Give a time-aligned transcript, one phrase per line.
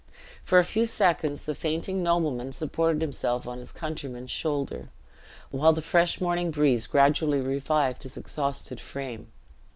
[0.43, 4.89] For a few seconds the fainting nobleman supported himself on his countryman's shoulder,
[5.51, 9.27] while the fresh morning breeze gradually revived his exhausted frame.